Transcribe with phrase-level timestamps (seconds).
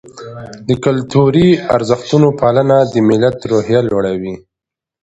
[0.67, 4.35] د کلتوري ارزښتونو پالنه د ملت روحیه لوړوي.